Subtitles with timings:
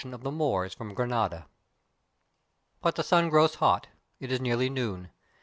[0.03, 1.43] the Moors from Grani
[2.81, 3.85] But the sun grows hot;
[4.19, 5.11] it is nearly noon.